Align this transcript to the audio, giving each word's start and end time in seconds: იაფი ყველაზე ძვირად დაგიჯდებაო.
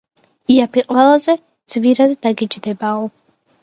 იაფი 0.53 0.83
ყველაზე 0.87 1.37
ძვირად 1.75 2.19
დაგიჯდებაო. 2.27 3.11